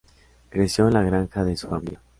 Creció 0.49 0.87
en 0.87 0.95
la 0.95 1.03
granja 1.03 1.43
de 1.43 1.55
su 1.55 1.67
familia. 1.67 2.01